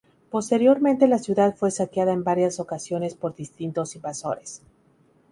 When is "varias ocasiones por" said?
2.23-3.35